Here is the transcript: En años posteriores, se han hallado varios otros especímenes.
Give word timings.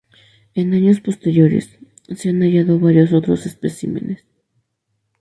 En 0.55 0.73
años 0.73 0.99
posteriores, 0.99 1.77
se 2.15 2.29
han 2.29 2.41
hallado 2.41 2.79
varios 2.79 3.13
otros 3.13 3.45
especímenes. 3.45 4.25